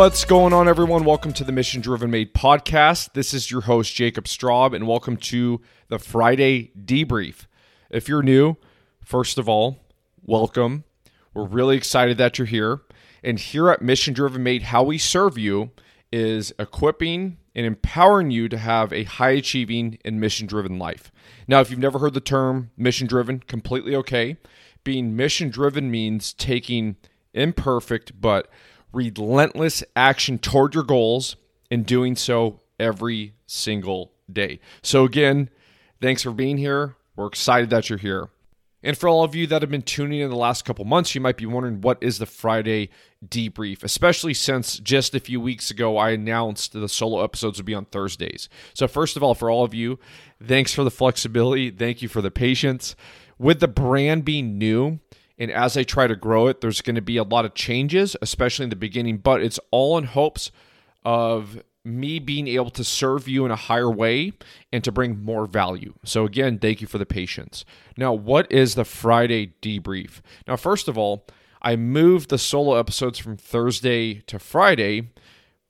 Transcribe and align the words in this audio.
What's 0.00 0.24
going 0.24 0.54
on, 0.54 0.66
everyone? 0.66 1.04
Welcome 1.04 1.34
to 1.34 1.44
the 1.44 1.52
Mission 1.52 1.82
Driven 1.82 2.10
Made 2.10 2.32
podcast. 2.32 3.12
This 3.12 3.34
is 3.34 3.50
your 3.50 3.60
host, 3.60 3.94
Jacob 3.94 4.24
Straub, 4.24 4.74
and 4.74 4.88
welcome 4.88 5.18
to 5.18 5.60
the 5.88 5.98
Friday 5.98 6.72
debrief. 6.74 7.44
If 7.90 8.08
you're 8.08 8.22
new, 8.22 8.56
first 9.04 9.36
of 9.36 9.46
all, 9.46 9.76
welcome. 10.22 10.84
We're 11.34 11.44
really 11.44 11.76
excited 11.76 12.16
that 12.16 12.38
you're 12.38 12.46
here. 12.46 12.80
And 13.22 13.38
here 13.38 13.68
at 13.68 13.82
Mission 13.82 14.14
Driven 14.14 14.42
Made, 14.42 14.62
how 14.62 14.82
we 14.82 14.96
serve 14.96 15.36
you 15.36 15.70
is 16.10 16.54
equipping 16.58 17.36
and 17.54 17.66
empowering 17.66 18.30
you 18.30 18.48
to 18.48 18.56
have 18.56 18.94
a 18.94 19.04
high 19.04 19.32
achieving 19.32 19.98
and 20.02 20.18
mission 20.18 20.46
driven 20.46 20.78
life. 20.78 21.12
Now, 21.46 21.60
if 21.60 21.70
you've 21.70 21.78
never 21.78 21.98
heard 21.98 22.14
the 22.14 22.22
term 22.22 22.70
mission 22.74 23.06
driven, 23.06 23.40
completely 23.40 23.94
okay. 23.96 24.38
Being 24.82 25.14
mission 25.14 25.50
driven 25.50 25.90
means 25.90 26.32
taking 26.32 26.96
imperfect 27.34 28.18
but 28.18 28.48
relentless 28.92 29.84
action 29.94 30.38
toward 30.38 30.74
your 30.74 30.84
goals 30.84 31.36
and 31.70 31.86
doing 31.86 32.16
so 32.16 32.60
every 32.78 33.34
single 33.46 34.12
day. 34.30 34.60
So, 34.82 35.04
again, 35.04 35.50
thanks 36.00 36.22
for 36.22 36.32
being 36.32 36.58
here. 36.58 36.96
We're 37.16 37.26
excited 37.26 37.70
that 37.70 37.88
you're 37.88 37.98
here. 37.98 38.30
And 38.82 38.96
for 38.96 39.08
all 39.08 39.22
of 39.22 39.34
you 39.34 39.46
that 39.48 39.60
have 39.60 39.70
been 39.70 39.82
tuning 39.82 40.20
in 40.20 40.30
the 40.30 40.36
last 40.36 40.64
couple 40.64 40.86
months, 40.86 41.14
you 41.14 41.20
might 41.20 41.36
be 41.36 41.44
wondering 41.44 41.82
what 41.82 41.98
is 42.00 42.18
the 42.18 42.24
Friday 42.24 42.88
debrief, 43.26 43.84
especially 43.84 44.32
since 44.32 44.78
just 44.78 45.14
a 45.14 45.20
few 45.20 45.38
weeks 45.38 45.70
ago 45.70 45.98
I 45.98 46.10
announced 46.10 46.72
the 46.72 46.88
solo 46.88 47.22
episodes 47.22 47.58
would 47.58 47.66
be 47.66 47.74
on 47.74 47.84
Thursdays. 47.84 48.48
So, 48.72 48.88
first 48.88 49.16
of 49.16 49.22
all, 49.22 49.34
for 49.34 49.50
all 49.50 49.64
of 49.64 49.74
you, 49.74 49.98
thanks 50.42 50.72
for 50.72 50.82
the 50.82 50.90
flexibility. 50.90 51.70
Thank 51.70 52.00
you 52.00 52.08
for 52.08 52.22
the 52.22 52.30
patience. 52.30 52.96
With 53.38 53.60
the 53.60 53.68
brand 53.68 54.24
being 54.24 54.56
new, 54.56 55.00
and 55.40 55.50
as 55.50 55.76
I 55.76 55.82
try 55.82 56.06
to 56.06 56.14
grow 56.14 56.48
it, 56.48 56.60
there's 56.60 56.82
going 56.82 56.96
to 56.96 57.02
be 57.02 57.16
a 57.16 57.24
lot 57.24 57.46
of 57.46 57.54
changes, 57.54 58.14
especially 58.20 58.64
in 58.64 58.70
the 58.70 58.76
beginning, 58.76 59.16
but 59.16 59.42
it's 59.42 59.58
all 59.70 59.96
in 59.96 60.04
hopes 60.04 60.52
of 61.02 61.62
me 61.82 62.18
being 62.18 62.46
able 62.46 62.68
to 62.68 62.84
serve 62.84 63.26
you 63.26 63.46
in 63.46 63.50
a 63.50 63.56
higher 63.56 63.90
way 63.90 64.34
and 64.70 64.84
to 64.84 64.92
bring 64.92 65.24
more 65.24 65.46
value. 65.46 65.94
So, 66.04 66.26
again, 66.26 66.58
thank 66.58 66.82
you 66.82 66.86
for 66.86 66.98
the 66.98 67.06
patience. 67.06 67.64
Now, 67.96 68.12
what 68.12 68.52
is 68.52 68.74
the 68.74 68.84
Friday 68.84 69.54
debrief? 69.62 70.20
Now, 70.46 70.56
first 70.56 70.88
of 70.88 70.98
all, 70.98 71.26
I 71.62 71.74
moved 71.76 72.28
the 72.28 72.38
solo 72.38 72.76
episodes 72.76 73.18
from 73.18 73.38
Thursday 73.38 74.20
to 74.26 74.38
Friday 74.38 75.08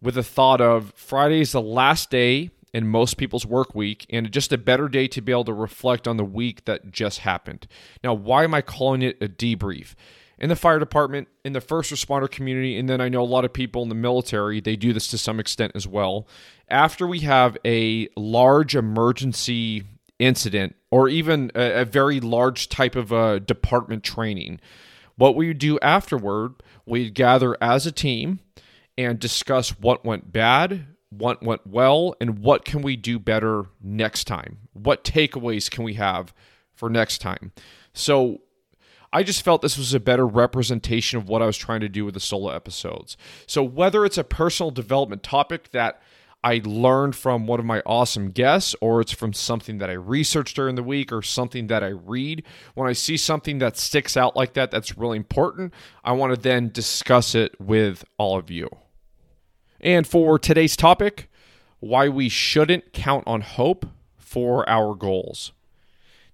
with 0.00 0.14
the 0.14 0.22
thought 0.22 0.60
of 0.60 0.92
Friday 0.94 1.40
is 1.40 1.52
the 1.52 1.60
last 1.60 2.10
day 2.10 2.50
in 2.76 2.86
most 2.86 3.16
people's 3.16 3.46
work 3.46 3.74
week 3.74 4.04
and 4.10 4.30
just 4.30 4.52
a 4.52 4.58
better 4.58 4.86
day 4.86 5.08
to 5.08 5.22
be 5.22 5.32
able 5.32 5.44
to 5.44 5.52
reflect 5.54 6.06
on 6.06 6.18
the 6.18 6.24
week 6.24 6.66
that 6.66 6.92
just 6.92 7.20
happened. 7.20 7.66
Now, 8.04 8.12
why 8.12 8.44
am 8.44 8.52
I 8.52 8.60
calling 8.60 9.00
it 9.00 9.16
a 9.22 9.28
debrief? 9.28 9.94
in 10.38 10.50
the 10.50 10.56
fire 10.56 10.78
department, 10.78 11.28
in 11.46 11.54
the 11.54 11.62
first 11.62 11.90
responder 11.90 12.30
community, 12.30 12.78
and 12.78 12.90
then 12.90 13.00
I 13.00 13.08
know 13.08 13.22
a 13.22 13.24
lot 13.24 13.46
of 13.46 13.54
people 13.54 13.82
in 13.82 13.88
the 13.88 13.94
military, 13.94 14.60
they 14.60 14.76
do 14.76 14.92
this 14.92 15.08
to 15.08 15.16
some 15.16 15.40
extent 15.40 15.72
as 15.74 15.88
well. 15.88 16.28
After 16.68 17.06
we 17.06 17.20
have 17.20 17.56
a 17.64 18.08
large 18.18 18.76
emergency 18.76 19.84
incident 20.18 20.76
or 20.90 21.08
even 21.08 21.50
a, 21.54 21.80
a 21.80 21.84
very 21.86 22.20
large 22.20 22.68
type 22.68 22.96
of 22.96 23.12
a 23.12 23.40
department 23.40 24.04
training, 24.04 24.60
what 25.16 25.36
we 25.36 25.54
do 25.54 25.78
afterward, 25.80 26.62
we 26.84 27.08
gather 27.08 27.56
as 27.62 27.86
a 27.86 27.92
team 27.92 28.40
and 28.98 29.18
discuss 29.18 29.70
what 29.80 30.04
went 30.04 30.32
bad, 30.32 30.86
what 31.10 31.42
went 31.42 31.66
well, 31.66 32.14
and 32.20 32.38
what 32.40 32.64
can 32.64 32.82
we 32.82 32.96
do 32.96 33.18
better 33.18 33.66
next 33.82 34.24
time? 34.24 34.58
What 34.72 35.04
takeaways 35.04 35.70
can 35.70 35.84
we 35.84 35.94
have 35.94 36.34
for 36.74 36.90
next 36.90 37.18
time? 37.18 37.52
So 37.92 38.42
I 39.12 39.22
just 39.22 39.42
felt 39.42 39.62
this 39.62 39.78
was 39.78 39.94
a 39.94 40.00
better 40.00 40.26
representation 40.26 41.18
of 41.18 41.28
what 41.28 41.42
I 41.42 41.46
was 41.46 41.56
trying 41.56 41.80
to 41.80 41.88
do 41.88 42.04
with 42.04 42.14
the 42.14 42.20
solo 42.20 42.50
episodes. 42.50 43.16
So, 43.46 43.62
whether 43.62 44.04
it's 44.04 44.18
a 44.18 44.24
personal 44.24 44.70
development 44.70 45.22
topic 45.22 45.70
that 45.70 46.02
I 46.44 46.60
learned 46.64 47.16
from 47.16 47.46
one 47.46 47.58
of 47.58 47.66
my 47.66 47.82
awesome 47.86 48.30
guests, 48.30 48.76
or 48.80 49.00
it's 49.00 49.12
from 49.12 49.32
something 49.32 49.78
that 49.78 49.90
I 49.90 49.94
researched 49.94 50.54
during 50.54 50.74
the 50.74 50.82
week, 50.82 51.12
or 51.12 51.22
something 51.22 51.68
that 51.68 51.82
I 51.82 51.88
read. 51.88 52.44
When 52.74 52.88
I 52.88 52.92
see 52.92 53.16
something 53.16 53.58
that 53.58 53.76
sticks 53.76 54.16
out 54.16 54.36
like 54.36 54.52
that, 54.54 54.70
that's 54.70 54.98
really 54.98 55.16
important, 55.16 55.72
I 56.04 56.12
want 56.12 56.34
to 56.34 56.40
then 56.40 56.70
discuss 56.72 57.34
it 57.34 57.60
with 57.60 58.04
all 58.18 58.38
of 58.38 58.50
you. 58.50 58.68
And 59.80 60.06
for 60.06 60.38
today's 60.38 60.76
topic, 60.76 61.30
why 61.80 62.08
we 62.08 62.28
shouldn't 62.28 62.92
count 62.92 63.24
on 63.26 63.42
hope 63.42 63.86
for 64.16 64.68
our 64.68 64.94
goals. 64.94 65.52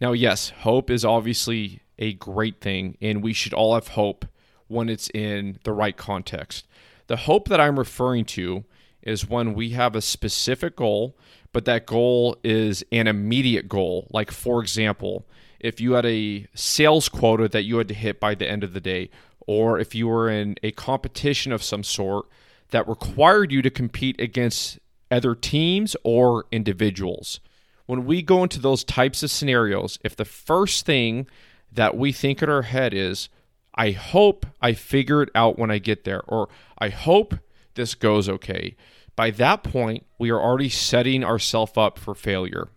Now, 0.00 0.12
yes, 0.12 0.50
hope 0.60 0.90
is 0.90 1.04
obviously 1.04 1.80
a 1.98 2.14
great 2.14 2.60
thing, 2.60 2.96
and 3.00 3.22
we 3.22 3.32
should 3.32 3.52
all 3.52 3.74
have 3.74 3.88
hope 3.88 4.24
when 4.68 4.88
it's 4.88 5.10
in 5.10 5.58
the 5.64 5.72
right 5.72 5.96
context. 5.96 6.66
The 7.06 7.16
hope 7.16 7.48
that 7.48 7.60
I'm 7.60 7.78
referring 7.78 8.24
to 8.26 8.64
is 9.02 9.28
when 9.28 9.54
we 9.54 9.70
have 9.70 9.96
a 9.96 10.00
specific 10.00 10.76
goal, 10.76 11.16
but 11.52 11.64
that 11.64 11.86
goal 11.86 12.36
is 12.44 12.84
an 12.92 13.06
immediate 13.06 13.68
goal. 13.68 14.06
Like, 14.10 14.30
for 14.30 14.62
example, 14.62 15.26
if 15.58 15.80
you 15.80 15.92
had 15.92 16.06
a 16.06 16.46
sales 16.54 17.08
quota 17.08 17.48
that 17.48 17.64
you 17.64 17.78
had 17.78 17.88
to 17.88 17.94
hit 17.94 18.20
by 18.20 18.34
the 18.34 18.48
end 18.48 18.62
of 18.62 18.72
the 18.72 18.80
day, 18.80 19.10
or 19.46 19.78
if 19.78 19.94
you 19.94 20.06
were 20.06 20.30
in 20.30 20.56
a 20.62 20.70
competition 20.70 21.52
of 21.52 21.62
some 21.62 21.82
sort 21.82 22.26
that 22.70 22.88
required 22.88 23.52
you 23.52 23.62
to 23.62 23.70
compete 23.70 24.20
against 24.20 24.78
other 25.10 25.34
teams 25.34 25.96
or 26.04 26.44
individuals. 26.52 27.40
When 27.86 28.06
we 28.06 28.22
go 28.22 28.42
into 28.42 28.60
those 28.60 28.84
types 28.84 29.22
of 29.22 29.30
scenarios, 29.30 29.98
if 30.04 30.14
the 30.14 30.24
first 30.24 30.86
thing 30.86 31.26
that 31.72 31.96
we 31.96 32.12
think 32.12 32.42
in 32.42 32.48
our 32.48 32.62
head 32.62 32.94
is, 32.94 33.28
I 33.74 33.90
hope 33.90 34.46
I 34.60 34.72
figure 34.72 35.22
it 35.22 35.30
out 35.34 35.58
when 35.58 35.70
I 35.70 35.78
get 35.78 36.04
there, 36.04 36.22
or 36.26 36.48
I 36.78 36.88
hope 36.88 37.34
this 37.74 37.94
goes 37.94 38.28
okay. 38.28 38.76
By 39.16 39.30
that 39.32 39.62
point, 39.62 40.06
we 40.18 40.30
are 40.30 40.40
already 40.40 40.68
setting 40.68 41.24
ourselves 41.24 41.72
up 41.76 41.98
for 41.98 42.14
failure. 42.14 42.68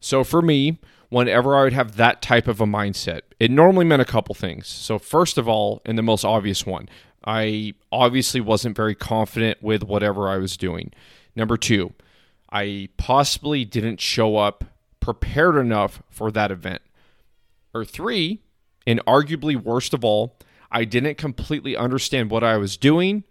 So 0.00 0.22
for 0.24 0.42
me, 0.42 0.78
whenever 1.14 1.54
I 1.54 1.62
would 1.62 1.72
have 1.72 1.94
that 1.94 2.20
type 2.22 2.48
of 2.48 2.60
a 2.60 2.66
mindset, 2.66 3.20
it 3.38 3.48
normally 3.48 3.84
meant 3.84 4.02
a 4.02 4.04
couple 4.04 4.34
things. 4.34 4.66
So, 4.66 4.98
first 4.98 5.38
of 5.38 5.48
all, 5.48 5.80
and 5.86 5.96
the 5.96 6.02
most 6.02 6.24
obvious 6.24 6.66
one, 6.66 6.88
I 7.24 7.74
obviously 7.92 8.40
wasn't 8.40 8.74
very 8.74 8.96
confident 8.96 9.62
with 9.62 9.84
whatever 9.84 10.28
I 10.28 10.38
was 10.38 10.56
doing. 10.56 10.92
Number 11.36 11.56
two, 11.56 11.92
I 12.50 12.88
possibly 12.96 13.64
didn't 13.64 14.00
show 14.00 14.36
up 14.36 14.64
prepared 14.98 15.54
enough 15.54 16.02
for 16.10 16.32
that 16.32 16.50
event. 16.50 16.82
Or 17.72 17.84
three, 17.84 18.40
and 18.84 19.04
arguably 19.06 19.54
worst 19.54 19.94
of 19.94 20.04
all, 20.04 20.36
I 20.72 20.84
didn't 20.84 21.16
completely 21.16 21.76
understand 21.76 22.28
what 22.28 22.42
I 22.42 22.56
was 22.56 22.76
doing 22.76 23.22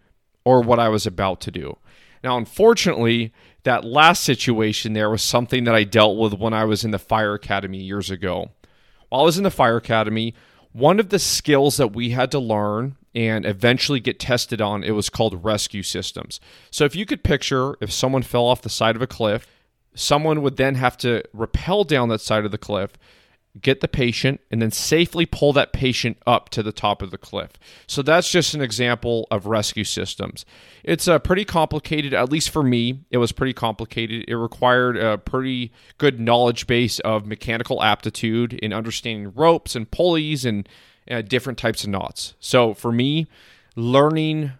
or 0.45 0.61
what 0.61 0.79
I 0.79 0.87
was 0.87 1.05
about 1.05 1.41
to 1.41 1.51
do. 1.51 1.77
Now, 2.23 2.37
unfortunately, 2.37 3.33
that 3.63 3.85
last 3.85 4.23
situation 4.23 4.93
there 4.93 5.09
was 5.09 5.21
something 5.21 5.63
that 5.63 5.75
I 5.75 5.83
dealt 5.83 6.17
with 6.17 6.33
when 6.33 6.53
I 6.53 6.65
was 6.65 6.83
in 6.83 6.91
the 6.91 6.99
fire 6.99 7.33
academy 7.33 7.79
years 7.79 8.11
ago. 8.11 8.51
While 9.09 9.21
I 9.21 9.25
was 9.25 9.37
in 9.37 9.43
the 9.43 9.51
fire 9.51 9.77
academy, 9.77 10.33
one 10.71 10.99
of 10.99 11.09
the 11.09 11.19
skills 11.19 11.77
that 11.77 11.93
we 11.93 12.09
had 12.09 12.31
to 12.31 12.39
learn 12.39 12.97
and 13.15 13.45
eventually 13.45 13.99
get 13.99 14.19
tested 14.19 14.59
on 14.59 14.83
it 14.83 14.91
was 14.91 15.09
called 15.09 15.43
rescue 15.43 15.83
systems. 15.83 16.39
So 16.71 16.83
if 16.83 16.95
you 16.95 17.05
could 17.05 17.23
picture 17.23 17.75
if 17.79 17.91
someone 17.91 18.23
fell 18.23 18.45
off 18.45 18.63
the 18.63 18.69
side 18.69 18.95
of 18.95 19.01
a 19.01 19.07
cliff, 19.07 19.47
someone 19.93 20.41
would 20.41 20.57
then 20.57 20.75
have 20.75 20.97
to 20.97 21.23
rappel 21.31 21.83
down 21.83 22.09
that 22.09 22.21
side 22.21 22.45
of 22.45 22.51
the 22.51 22.57
cliff 22.57 22.97
get 23.61 23.81
the 23.81 23.87
patient, 23.87 24.41
and 24.49 24.61
then 24.61 24.71
safely 24.71 25.25
pull 25.25 25.53
that 25.53 25.73
patient 25.73 26.17
up 26.25 26.49
to 26.49 26.63
the 26.63 26.71
top 26.71 27.01
of 27.01 27.11
the 27.11 27.17
cliff. 27.17 27.51
So 27.85 28.01
that's 28.01 28.31
just 28.31 28.53
an 28.53 28.61
example 28.61 29.27
of 29.29 29.45
rescue 29.45 29.83
systems. 29.83 30.45
It's 30.83 31.07
a 31.07 31.15
uh, 31.15 31.19
pretty 31.19 31.45
complicated, 31.45 32.13
at 32.13 32.31
least 32.31 32.49
for 32.49 32.63
me, 32.63 33.05
it 33.11 33.17
was 33.17 33.31
pretty 33.31 33.53
complicated. 33.53 34.25
It 34.27 34.35
required 34.35 34.97
a 34.97 35.17
pretty 35.17 35.71
good 35.97 36.19
knowledge 36.19 36.65
base 36.65 36.99
of 36.99 37.27
mechanical 37.27 37.83
aptitude 37.83 38.53
in 38.53 38.73
understanding 38.73 39.33
ropes 39.33 39.75
and 39.75 39.89
pulleys 39.89 40.45
and 40.45 40.67
uh, 41.09 41.21
different 41.21 41.59
types 41.59 41.83
of 41.83 41.89
knots. 41.89 42.33
So 42.39 42.73
for 42.73 42.91
me, 42.91 43.27
learning 43.75 44.53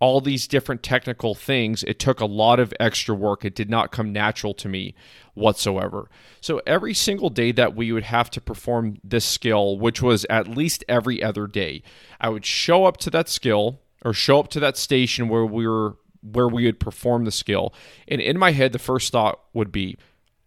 all 0.00 0.20
these 0.22 0.48
different 0.48 0.82
technical 0.82 1.34
things, 1.34 1.84
it 1.84 1.98
took 1.98 2.20
a 2.20 2.26
lot 2.26 2.58
of 2.58 2.72
extra 2.80 3.14
work. 3.14 3.44
It 3.44 3.54
did 3.54 3.68
not 3.68 3.92
come 3.92 4.12
natural 4.12 4.54
to 4.54 4.68
me 4.68 4.94
whatsoever. 5.34 6.10
So 6.40 6.62
every 6.66 6.94
single 6.94 7.28
day 7.28 7.52
that 7.52 7.76
we 7.76 7.92
would 7.92 8.04
have 8.04 8.30
to 8.30 8.40
perform 8.40 8.98
this 9.04 9.26
skill, 9.26 9.78
which 9.78 10.00
was 10.00 10.24
at 10.30 10.48
least 10.48 10.84
every 10.88 11.22
other 11.22 11.46
day, 11.46 11.82
I 12.18 12.30
would 12.30 12.46
show 12.46 12.86
up 12.86 12.96
to 12.98 13.10
that 13.10 13.28
skill 13.28 13.80
or 14.02 14.14
show 14.14 14.40
up 14.40 14.48
to 14.48 14.60
that 14.60 14.78
station 14.78 15.28
where 15.28 15.44
we 15.44 15.68
were 15.68 15.96
where 16.22 16.48
we 16.48 16.66
would 16.66 16.80
perform 16.80 17.24
the 17.24 17.30
skill. 17.30 17.72
And 18.06 18.20
in 18.20 18.38
my 18.38 18.52
head 18.52 18.72
the 18.72 18.78
first 18.78 19.10
thought 19.12 19.40
would 19.54 19.72
be, 19.72 19.96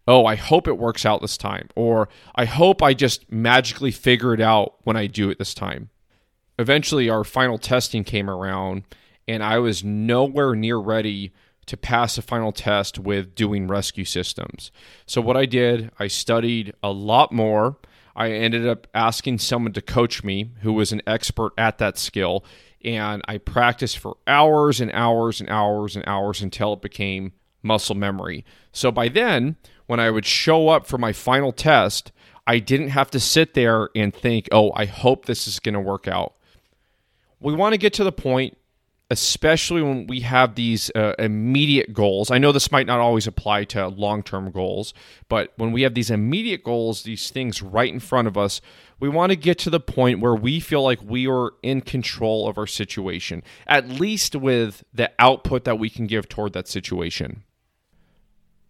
"Oh, 0.07 0.23
I 0.25 0.35
hope 0.35 0.67
it 0.67 0.77
works 0.77 1.03
out 1.03 1.21
this 1.21 1.37
time," 1.37 1.69
or 1.75 2.09
"I 2.35 2.45
hope 2.45 2.83
I 2.83 2.93
just 2.93 3.31
magically 3.31 3.91
figure 3.91 4.33
it 4.33 4.41
out 4.41 4.75
when 4.83 4.95
I 4.95 5.07
do 5.07 5.29
it 5.29 5.39
this 5.39 5.53
time." 5.53 5.89
Eventually 6.59 7.09
our 7.09 7.23
final 7.23 7.57
testing 7.57 8.03
came 8.03 8.29
around 8.29 8.83
and 9.27 9.43
I 9.43 9.59
was 9.59 9.83
nowhere 9.83 10.55
near 10.55 10.77
ready 10.77 11.33
to 11.65 11.77
pass 11.77 12.17
a 12.17 12.21
final 12.21 12.51
test 12.51 12.99
with 12.99 13.35
doing 13.35 13.67
rescue 13.67 14.05
systems. 14.05 14.71
So, 15.05 15.21
what 15.21 15.37
I 15.37 15.45
did, 15.45 15.91
I 15.99 16.07
studied 16.07 16.73
a 16.83 16.91
lot 16.91 17.31
more. 17.31 17.77
I 18.15 18.31
ended 18.31 18.67
up 18.67 18.87
asking 18.93 19.39
someone 19.39 19.73
to 19.73 19.81
coach 19.81 20.23
me 20.23 20.51
who 20.61 20.73
was 20.73 20.91
an 20.91 21.01
expert 21.07 21.53
at 21.57 21.77
that 21.79 21.97
skill. 21.97 22.45
And 22.85 23.21
I 23.27 23.37
practiced 23.37 23.97
for 23.97 24.17
hours 24.27 24.81
and 24.81 24.91
hours 24.91 25.39
and 25.39 25.49
hours 25.49 25.95
and 25.95 26.03
hours 26.05 26.41
until 26.41 26.73
it 26.73 26.81
became 26.81 27.31
muscle 27.63 27.95
memory. 27.95 28.45
So 28.73 28.91
by 28.91 29.07
then, 29.07 29.55
when 29.87 29.99
I 29.99 30.09
would 30.09 30.25
show 30.25 30.67
up 30.67 30.85
for 30.85 30.97
my 30.97 31.13
final 31.13 31.53
test, 31.53 32.11
I 32.45 32.59
didn't 32.59 32.89
have 32.89 33.09
to 33.11 33.19
sit 33.19 33.53
there 33.53 33.89
and 33.95 34.13
think, 34.13 34.49
oh, 34.51 34.71
I 34.75 34.85
hope 34.85 35.25
this 35.25 35.47
is 35.47 35.59
going 35.59 35.73
to 35.73 35.79
work 35.79 36.07
out. 36.07 36.33
We 37.39 37.53
want 37.53 37.73
to 37.73 37.77
get 37.77 37.93
to 37.93 38.03
the 38.03 38.11
point 38.11 38.57
especially 39.13 39.83
when 39.83 40.07
we 40.07 40.21
have 40.21 40.55
these 40.55 40.89
uh, 40.95 41.13
immediate 41.19 41.93
goals. 41.93 42.31
I 42.31 42.39
know 42.39 42.51
this 42.51 42.71
might 42.71 42.87
not 42.87 42.99
always 42.99 43.27
apply 43.27 43.65
to 43.65 43.87
long 43.87 44.23
term 44.23 44.49
goals, 44.49 44.91
but 45.29 45.53
when 45.55 45.71
we 45.71 45.83
have 45.83 45.93
these 45.93 46.09
immediate 46.09 46.63
goals, 46.63 47.03
these 47.03 47.29
things 47.29 47.61
right 47.61 47.93
in 47.93 47.99
front 47.99 48.27
of 48.27 48.39
us, 48.39 48.59
we 48.99 49.07
want 49.09 49.29
to 49.29 49.35
get 49.35 49.59
to 49.59 49.69
the 49.69 49.79
point 49.79 50.19
where 50.19 50.33
we 50.33 50.59
feel 50.59 50.81
like 50.81 50.99
we 51.03 51.27
are 51.27 51.51
in 51.61 51.81
control 51.81 52.47
of 52.47 52.57
our 52.57 52.65
situation, 52.65 53.43
at 53.67 53.87
least 53.87 54.35
with 54.35 54.83
the 54.91 55.11
output 55.19 55.63
that 55.65 55.77
we 55.77 55.91
can 55.91 56.07
give 56.07 56.27
toward 56.27 56.53
that 56.53 56.67
situation. 56.67 57.43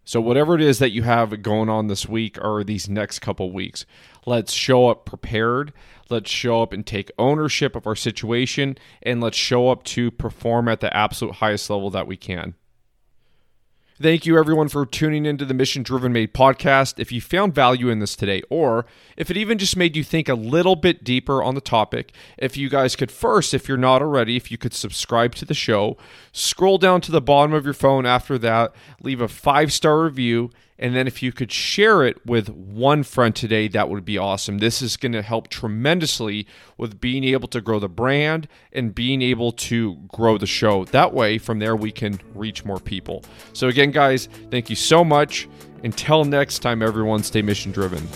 So, 0.05 0.19
whatever 0.19 0.55
it 0.55 0.61
is 0.61 0.79
that 0.79 0.91
you 0.91 1.03
have 1.03 1.41
going 1.41 1.69
on 1.69 1.87
this 1.87 2.07
week 2.07 2.37
or 2.41 2.63
these 2.63 2.89
next 2.89 3.19
couple 3.19 3.51
weeks, 3.51 3.85
let's 4.25 4.51
show 4.51 4.89
up 4.89 5.05
prepared. 5.05 5.71
Let's 6.09 6.29
show 6.29 6.61
up 6.61 6.73
and 6.73 6.85
take 6.85 7.11
ownership 7.17 7.75
of 7.75 7.87
our 7.87 7.95
situation. 7.95 8.77
And 9.01 9.21
let's 9.21 9.37
show 9.37 9.69
up 9.69 9.83
to 9.85 10.11
perform 10.11 10.67
at 10.67 10.81
the 10.81 10.95
absolute 10.95 11.35
highest 11.35 11.69
level 11.69 11.89
that 11.91 12.07
we 12.07 12.17
can. 12.17 12.55
Thank 14.03 14.25
you, 14.25 14.37
everyone, 14.37 14.67
for 14.67 14.85
tuning 14.85 15.25
into 15.25 15.45
the 15.45 15.53
Mission 15.53 15.81
Driven 15.81 16.11
Made 16.11 16.33
podcast. 16.33 16.99
If 16.99 17.13
you 17.13 17.21
found 17.21 17.55
value 17.55 17.87
in 17.87 17.99
this 17.99 18.17
today, 18.17 18.41
or 18.49 18.85
if 19.15 19.31
it 19.31 19.37
even 19.37 19.57
just 19.57 19.77
made 19.77 19.95
you 19.95 20.03
think 20.03 20.27
a 20.27 20.33
little 20.33 20.75
bit 20.75 21.05
deeper 21.05 21.41
on 21.41 21.55
the 21.55 21.61
topic, 21.61 22.11
if 22.37 22.57
you 22.57 22.67
guys 22.67 22.97
could 22.97 23.11
first, 23.11 23.53
if 23.53 23.69
you're 23.69 23.77
not 23.77 24.01
already, 24.01 24.35
if 24.35 24.51
you 24.51 24.57
could 24.57 24.73
subscribe 24.73 25.35
to 25.35 25.45
the 25.45 25.53
show, 25.53 25.95
scroll 26.33 26.77
down 26.77 26.99
to 26.99 27.13
the 27.13 27.21
bottom 27.21 27.53
of 27.53 27.63
your 27.63 27.73
phone 27.73 28.05
after 28.05 28.37
that, 28.39 28.75
leave 29.01 29.21
a 29.21 29.29
five 29.29 29.71
star 29.71 30.01
review, 30.03 30.51
and 30.79 30.95
then 30.95 31.07
if 31.07 31.21
you 31.21 31.31
could 31.31 31.51
share 31.51 32.03
it 32.03 32.25
with 32.25 32.49
one 32.49 33.03
friend 33.03 33.35
today, 33.35 33.67
that 33.69 33.89
would 33.89 34.03
be 34.03 34.17
awesome. 34.17 34.57
This 34.57 34.81
is 34.81 34.97
going 34.97 35.11
to 35.11 35.21
help 35.21 35.47
tremendously 35.47 36.47
with 36.77 36.99
being 36.99 37.23
able 37.23 37.47
to 37.49 37.61
grow 37.61 37.79
the 37.79 37.89
brand 37.89 38.47
and 38.71 38.93
being 38.93 39.21
able 39.21 39.51
to 39.51 39.95
grow 40.07 40.37
the 40.37 40.47
show. 40.47 40.85
That 40.85 41.13
way, 41.13 41.37
from 41.37 41.59
there, 41.59 41.75
we 41.75 41.91
can 41.91 42.19
reach 42.33 42.65
more 42.65 42.79
people. 42.79 43.23
So, 43.53 43.67
again, 43.67 43.91
guys, 43.91 44.27
thank 44.49 44.69
you 44.69 44.75
so 44.75 45.03
much. 45.03 45.47
Until 45.83 46.25
next 46.25 46.59
time, 46.59 46.81
everyone, 46.81 47.23
stay 47.23 47.41
mission 47.41 47.71
driven. 47.71 48.07